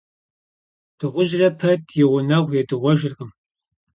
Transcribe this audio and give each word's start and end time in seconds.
Дыгъужьырэ 0.97 1.49
пэт 1.59 1.83
и 2.01 2.03
гъунэгъу 2.09 2.57
едыгъуэжыркъым. 2.61 3.31